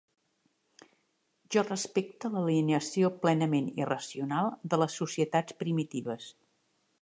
[1.55, 6.33] Jo respecte l'alienació plenament irracional de les societats primitives.